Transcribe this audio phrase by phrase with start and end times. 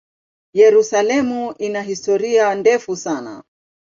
[0.53, 3.43] Yerusalemu ina historia ndefu sana.